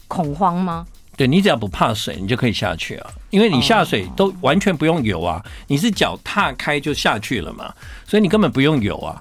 [0.07, 0.87] 恐慌吗？
[1.19, 7.75] 对，你只要不怕水，你就可以下去啊，因为你下水都完全不用游啊，你是脚踏开就下去了嘛，
[8.07, 9.21] 所以你根本不用游啊。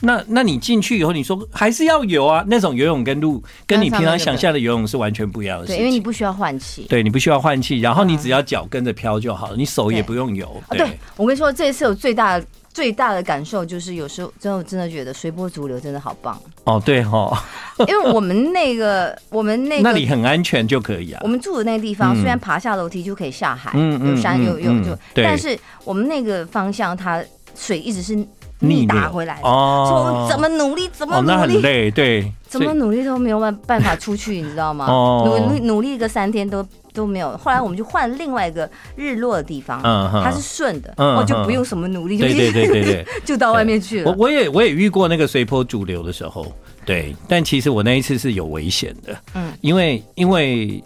[0.00, 2.42] 那那你进去以后，你说还是要游啊？
[2.48, 5.76] 那种游泳跟路跟你平常想象的游泳是完全不一样的事情。
[5.76, 6.86] 对，因为你不需要换气。
[6.88, 10.62] 对，你不需要换气，然后你只要脚跟着飘就好了，你手也不用游。
[10.70, 12.44] 对，对我跟你说，这一次有最大的。
[12.74, 16.36] 最大的感受就是，有时候真的真的觉得随波逐流真的好棒。
[16.64, 17.32] 哦，对哈，
[17.86, 21.20] 因为我们那个我们那个那里很安全就可以啊。
[21.22, 27.22] 我们住的那个地方虽然爬下楼梯就可以下海，嗯，有山有有就，但是我们那个方向它
[27.54, 28.18] 水一直是
[28.58, 34.86] 逆打回来，说怎么努力怎么努力，那很累，对，怎么努力都没有办办法出去，你知道吗？
[35.24, 37.36] 努力努力个三天都都没有。
[37.36, 44.10] 后来我们就换另外一个日落的地方，它是顺的，我就不用什么努力，对对对对对， 就到外面去了。
[44.12, 46.50] 我我也我也遇过那个随波逐流的时候，
[46.86, 50.82] 对，但其实我那一次是有危险的，嗯，因为因为。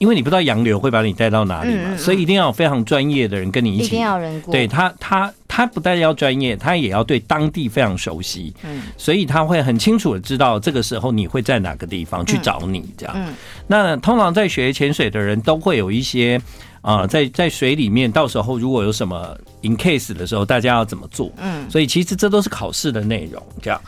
[0.00, 3.84] 因为你不知道洋流会把你带到哪里嘛，所以一定要有非常专业的人跟你一起。
[3.84, 4.50] 一定要人过。
[4.50, 8.50] 对他，他他不但要专业，他也要对当地非常熟悉。
[8.62, 13.14] 嗯，所以他会很清楚的知道这个时候你会在哪个地方去找你这样。
[13.14, 13.34] 嗯，
[13.66, 16.40] 那通常在学潜水的人都会有一些
[16.80, 21.30] 啊、呃，在在水里面，到时候如果有什么 in case 的时候，大家要怎么做？
[21.36, 23.78] 嗯，所以其实这都是考试的内容，这样。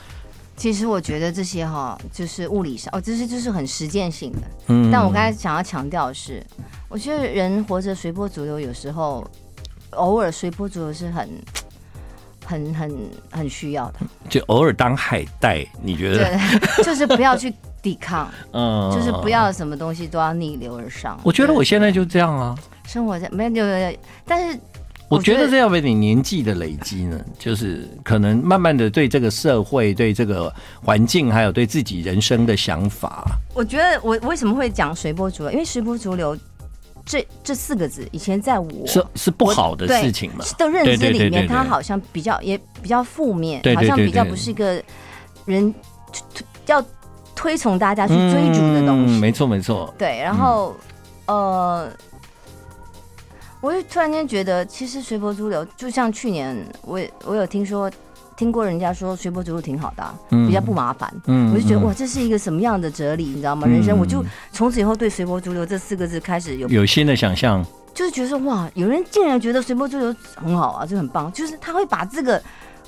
[0.62, 4.38] 其实我觉得这些哈，就是物理上哦，这些就是很实践性的。
[4.68, 6.40] 嗯，但我刚才想要强调的是，
[6.88, 9.28] 我觉得人活着随波逐流，有时候
[9.90, 11.28] 偶尔随波逐流是很、
[12.46, 12.96] 很、很、
[13.28, 13.98] 很需要的。
[14.28, 16.18] 就偶尔当海带，你觉得？
[16.30, 21.18] 对，就是不要去抵抗， 嗯，就是不要什么东西都要逆流而上。
[21.24, 24.56] 我觉得我现在就这样啊，生活在没有没有，但是。
[25.16, 33.24] 我觉得这要为你年纪的累积呢，就是可能慢慢的对这个社会、对这个环境，还有对自己人生的想法。
[33.54, 35.52] 我觉得我为什么会讲随波逐流？
[35.52, 36.36] 因为随波逐流
[37.04, 44.82] 这这四个字，以前在我是是不好的事情嘛的认知里面，它好像比较也比较负面，好像比较不是一个
[45.44, 45.74] 人
[46.66, 46.82] 要
[47.34, 49.18] 推崇大家去追逐的东西。
[49.20, 49.94] 没错没错。
[49.98, 50.74] 对，然后
[51.26, 51.90] 呃。
[53.62, 57.88] 我就突然间觉得，其实随波逐流，就像去年我我有听说，
[58.36, 61.08] 听过人家说随波逐流挺好的，啊，嗯、比较不麻烦。
[61.26, 63.68] 嗯，我就觉得哇，这是一个什么样的哲理，你知道吗？
[63.68, 71.32] 嗯、人生，我就从此以后对随波逐流这四个字开始有有新的想象，就是觉得哇，有人竟然觉得随波逐流很好啊，就很棒。
[71.32, 72.42] 就是他会把这个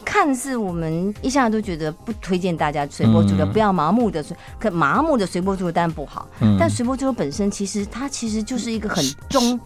[0.04, 6.28] 看似我们一向都觉得不推荐大家随波逐流，嗯、不要麻木的随，可麻木的随波逐流当然不好。
[6.40, 9.60] 嗯、但随波逐流本身其实它其实就是一个很中。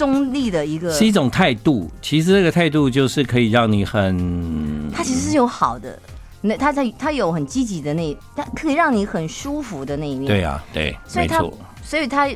[0.00, 5.98] 中立的一个是一种态度，其实这个态度就是可以让你很，它其实是有好的，
[6.40, 10.26] 那它在它有很积极的那，它可以让你很舒服的那一面。
[10.26, 11.44] 对啊，对，所以它，
[11.84, 12.26] 所以它，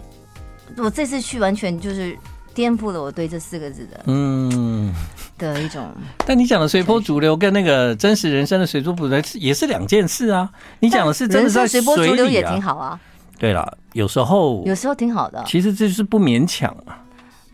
[0.77, 2.15] 我这次去完全就是
[2.53, 4.93] 颠覆了我对这四个字的嗯
[5.39, 5.91] 的一种。
[6.27, 10.51] 但你讲的随波逐流跟那个真实人生的随波逐流也是两件事啊。
[10.81, 13.01] 你讲的是真的在随波逐流也挺好啊。
[13.39, 17.01] 对了，有时候有时候挺好的，其实这就是不勉强啊。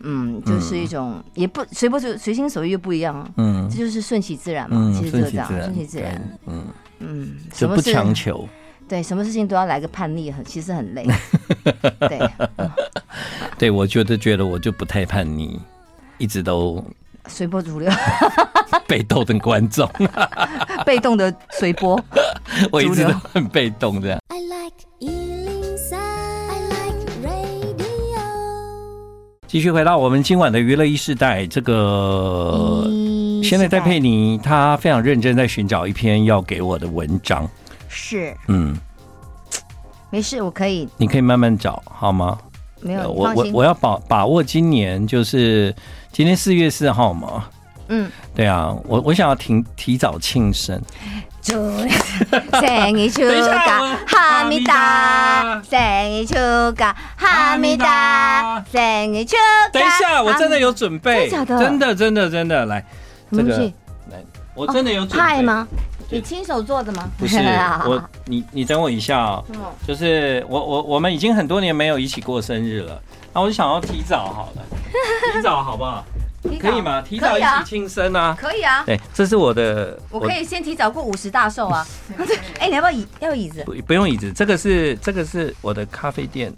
[0.03, 3.29] 嗯，就是一种也不随波逐随心所欲又不一样啊。
[3.37, 4.91] 嗯，这就是顺其自然嘛。
[4.97, 6.39] 其实就是这样，顺其自然。
[6.47, 6.65] 嗯
[6.99, 8.47] 嗯，什么不强求？
[8.87, 11.07] 对，什么事情都要来个叛逆，很其实很累。
[12.09, 12.19] 对，
[13.57, 15.59] 对我觉得觉得我就不太叛逆，
[16.17, 16.83] 一直都
[17.27, 17.89] 随波逐流，
[18.87, 19.89] 被动的观众，
[20.85, 21.99] 被动的随波，
[22.71, 24.19] 我一直都很被动这样。
[29.51, 32.87] 继续回到我们今晚的娱乐一世代，这个
[33.43, 37.45] 现在戴佩妮她非常认真在寻找一篇要给我的文章。
[37.89, 38.73] 是，嗯，
[40.09, 42.39] 没事，我可以，你可以慢慢找好吗？
[42.79, 45.75] 没有，我我我要把把握今年，就是
[46.13, 47.43] 今天四月四号嘛。
[47.89, 50.81] 嗯，对啊，我我想要提提早庆生。
[51.42, 55.78] 祝生日축하哈密达，生
[56.10, 59.70] 日축하哈密达，生日축하。
[59.72, 62.84] 等一下，我真的有准备，真的真的真的来，
[63.30, 63.56] 这个
[64.10, 64.24] 来，
[64.54, 65.66] 我真的有准备派吗？
[66.08, 67.08] 你亲手做的吗？
[67.18, 67.36] 不是，
[67.84, 69.44] 我你你等我一下哦，
[69.86, 73.00] 就是我我我们已经很多年没有一起过生日了，
[73.32, 74.62] 那我就想要提早好了，
[75.34, 76.04] 提早好不好？
[76.59, 77.01] 可以吗？
[77.01, 78.35] 提早一起庆生啊！
[78.39, 78.83] 可以啊。
[78.85, 79.97] 对，这是我的。
[80.09, 81.85] 我可以先提早过五十大寿啊！
[82.59, 83.07] 哎，你要不要椅？
[83.19, 83.63] 要椅子？
[83.63, 84.31] 不，不用椅子。
[84.33, 86.53] 这个是这个是我的咖啡店。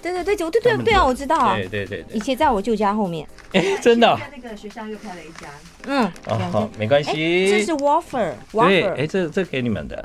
[0.00, 1.04] 对对对，对对对对啊！
[1.04, 1.56] 我知道啊。
[1.56, 2.04] 对对对。
[2.12, 3.28] 以前在我舅家后面。
[3.52, 4.16] 哎，真的。
[4.16, 5.48] 在那个学校又开了一家。
[5.86, 6.04] 嗯。
[6.26, 7.50] 哦，好，没关系。
[7.50, 8.32] 这是 wafer。
[8.52, 10.04] 对，哎，这这给你们的。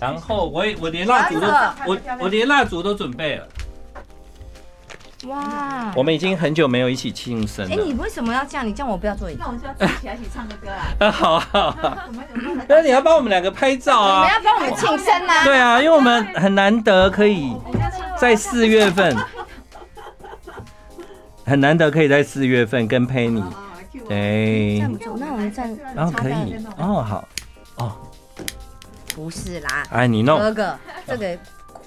[0.00, 1.46] 然后我我连蜡烛都
[1.86, 3.48] 我我连蜡烛都准备了。
[5.26, 5.92] 哇！
[5.94, 7.74] 我们已经很久没有一起庆生了。
[7.74, 8.66] 哎，你为什么要这样？
[8.66, 9.28] 你叫我不要做。
[9.38, 10.86] 那我们就要一起来一起唱个歌啊！
[10.98, 12.08] 啊，好啊。
[12.66, 14.24] 那你要帮我们两个拍照啊！
[14.24, 15.44] 你们要帮我们庆生啊！
[15.44, 17.54] 对啊，因为我们很难得可以
[18.18, 19.14] 在四月份，
[21.44, 23.44] 很难得可以在四月份跟佩妮。
[24.08, 24.78] 对。
[24.80, 25.76] 站不住，那我们站。
[25.94, 26.56] 然后可以。
[26.78, 27.28] 哦，好。
[27.76, 27.92] 哦。
[29.14, 29.82] 不是啦。
[29.90, 30.38] 哎，你弄。
[30.38, 31.38] 哥哥，这个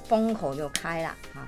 [0.08, 1.42] 封口就开了啊。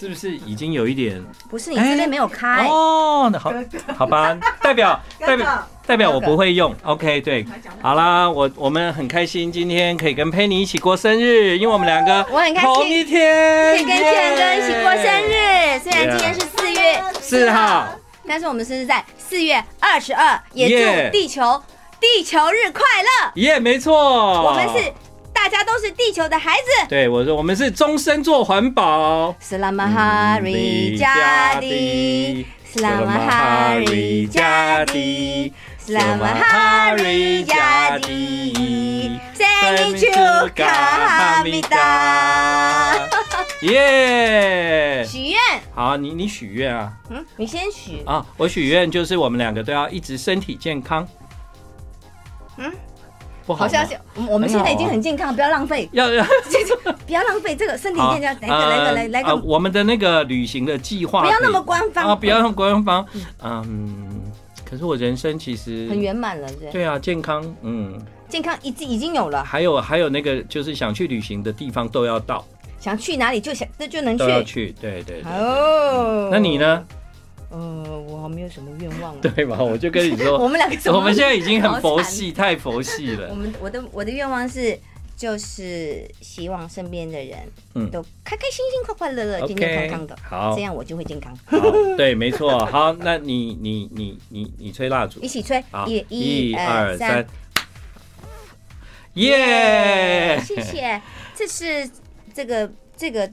[0.00, 1.22] 是不是已经有一点？
[1.50, 3.30] 不是，你这边没有开哦。
[3.38, 3.52] 好，
[3.98, 6.74] 好吧，代表代表代表我不会用。
[6.84, 7.46] OK，对，
[7.82, 15.78] 好啦，我我们很开心今天可以跟佩妮一起过生日，因为我们两个我很开心同一天可以跟志远哥一起过生日。
[15.80, 17.88] 虽然今天是四月四号，
[18.26, 21.62] 但是我们生日在四月二十二，也祝地球
[22.00, 23.32] 地球日快乐。
[23.34, 23.92] 耶，没错，
[24.44, 24.90] 我们是。
[25.42, 26.86] 大家都是地球的孩子。
[26.86, 29.34] 对，我说我们是终身做环保。
[29.40, 39.96] Selamat Hari Jadi Selamat Hari Jadi Selamat Hari Jadi Selamat
[40.52, 41.88] Cukamida。
[43.62, 45.02] 耶！
[45.08, 45.38] 许愿。
[45.74, 46.92] 好，你你许愿啊？
[47.08, 48.26] 嗯，你先许啊。
[48.36, 51.08] 我许愿就是我们两个都要一直身体健康。
[52.58, 52.70] 嗯。
[53.54, 53.96] 好消息，
[54.28, 55.88] 我们现在已经很健康，不要浪费。
[55.92, 56.24] 要要，
[57.06, 58.36] 不要浪费这个身体健康。
[58.40, 63.04] 来个来个来来个，我们的那个旅行的计划，不要那么官方啊，不要那么官方。
[63.42, 64.20] 嗯，
[64.64, 69.44] 可是我人生其实很圆满了，对啊，健康，嗯，健康已经已经有了。
[69.44, 72.44] 还有还有那个，就是想去旅行的地方都要到，
[72.78, 75.22] 想去哪里就想这就能去，都要去，对对。
[75.22, 76.84] 哦，那你呢？
[77.50, 79.58] 呃，我没有什么愿望， 对吧？
[79.60, 83.28] 我就跟你说， 我们两个，我们现在已经很佛系，太佛系了。
[83.30, 84.78] 我们我的我的愿望是，
[85.16, 87.38] 就是希望身边的人，
[87.74, 90.16] 嗯，都开开心心、快快乐乐、健健康康的。
[90.22, 91.36] 好，这样我就会健康。
[91.96, 92.64] 对，没错。
[92.66, 95.60] 好，那你你你你你吹蜡烛，一起吹。
[95.86, 97.26] 一、一、二、三，
[99.14, 100.40] 耶！
[100.44, 101.02] 谢谢。
[101.34, 101.90] 这是
[102.32, 103.28] 这个这个，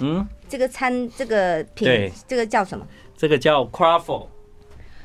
[0.00, 2.86] 嗯，这个餐这个品，这个叫什么？
[3.16, 4.26] 这个叫 Croffle，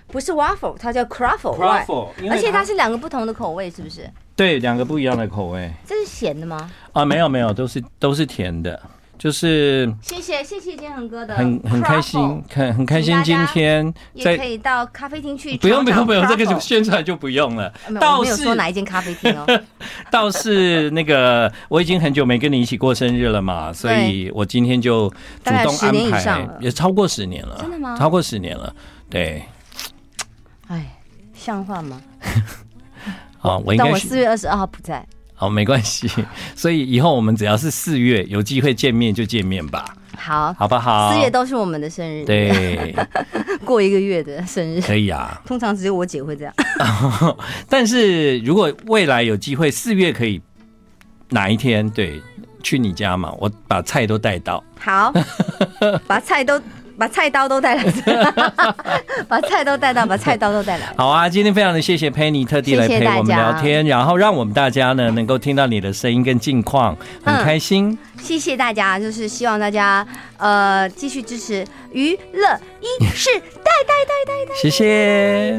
[0.07, 1.57] 不是 waffle，它叫 cruffle。
[1.57, 4.09] cruffle，而且它是两个不同的口味，是不是？
[4.35, 5.71] 对，两个不一样的口味。
[5.85, 6.69] 这是咸的吗？
[6.93, 8.79] 啊，没有没有，都是都是甜的。
[9.21, 15.55] 就是谢谢谢谢建恒哥的，很很开心，很很开心今天也可以到咖啡厅去。
[15.57, 17.71] 不用不用不用，这个就宣传就不用了。
[17.99, 19.45] 倒是没有说哪一间咖啡厅哦。
[20.09, 25.07] 倒是那个我已经很久没跟你一起过生日了嘛，所以我今天就
[25.43, 27.59] 主动安排，也超过十年了。
[27.61, 27.95] 真的吗？
[27.95, 28.75] 超过十年了，
[29.07, 29.43] 对。
[30.67, 30.99] 哎，
[31.35, 32.01] 像话吗？
[33.41, 35.05] 啊，我应该但我四月二十二号不在。
[35.41, 36.07] 好，没关系。
[36.55, 39.83] 所以以后我们只要是四月有机会见面就见面吧。
[40.15, 41.11] 好，好不好？
[41.11, 42.95] 四月都是我们的生日，对，
[43.65, 45.41] 过一个月的生日 可以啊。
[45.43, 46.53] 通常只有我姐会这样。
[47.67, 50.39] 但是如果未来有机会，四月可以
[51.29, 52.21] 哪一天对
[52.61, 53.33] 去你家嘛？
[53.39, 54.63] 我把菜都带到。
[54.79, 55.11] 好，
[56.05, 56.61] 把菜都。
[57.01, 57.83] 把菜刀都带来，
[59.27, 60.85] 把菜刀带到，把菜刀都带来。
[60.95, 66.95] 好啊，今天非常的谢谢佩妮特地来陪我们聊天，然后让我们大家呢能够听到你的声音跟近况，
[67.25, 67.97] 很开心。
[68.21, 70.05] 谢谢大家，就是希望大家
[70.37, 74.53] 呃继续支持娱乐一世代代代代代。
[74.61, 75.57] 谢谢。